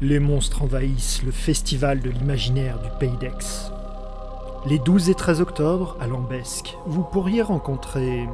[0.00, 3.72] Les monstres envahissent le festival de l'imaginaire du Pays d'Aix.
[4.64, 8.28] Les 12 et 13 octobre, à Lambesque, vous pourriez rencontrer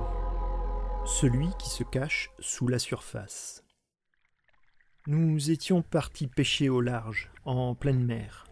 [1.06, 3.64] celui qui se cache sous la surface.
[5.06, 8.46] Nous étions partis pêcher au large, en pleine mer.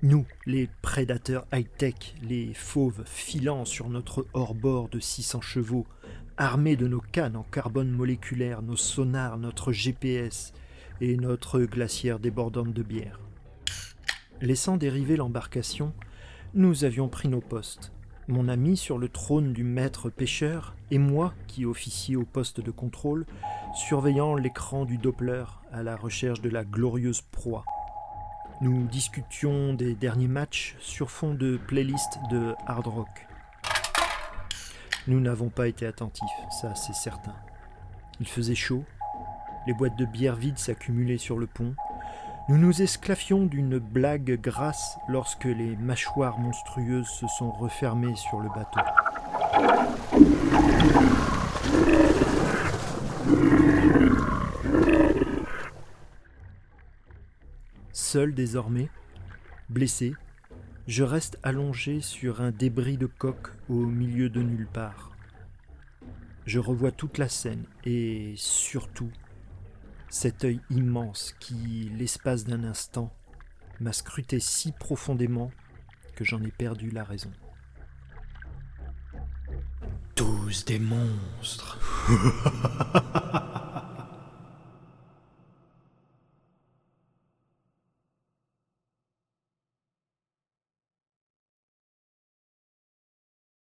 [0.00, 5.86] Nous, les prédateurs high-tech, les fauves filant sur notre hors-bord de 600 chevaux,
[6.38, 10.54] armés de nos cannes en carbone moléculaire, nos sonars, notre GPS,
[11.02, 13.18] et notre glacière débordante de bière.
[14.40, 15.92] Laissant dériver l'embarcation,
[16.54, 17.90] nous avions pris nos postes.
[18.28, 22.70] Mon ami sur le trône du maître pêcheur et moi qui officiais au poste de
[22.70, 23.26] contrôle,
[23.74, 25.42] surveillant l'écran du Doppler
[25.72, 27.64] à la recherche de la glorieuse proie.
[28.60, 33.26] Nous discutions des derniers matchs sur fond de playlist de hard rock.
[35.08, 37.34] Nous n'avons pas été attentifs, ça c'est certain.
[38.20, 38.84] Il faisait chaud,
[39.66, 41.74] les boîtes de bière vides s'accumulaient sur le pont.
[42.48, 48.48] Nous nous esclaffions d'une blague grasse lorsque les mâchoires monstrueuses se sont refermées sur le
[48.48, 48.80] bateau.
[57.92, 58.88] Seul désormais,
[59.70, 60.12] blessé,
[60.88, 65.12] je reste allongé sur un débris de coque au milieu de nulle part.
[66.44, 69.10] Je revois toute la scène et surtout
[70.12, 73.10] cet œil immense qui, l'espace d'un instant,
[73.80, 75.50] m'a scruté si profondément
[76.14, 77.32] que j'en ai perdu la raison.
[80.14, 81.78] Tous des monstres.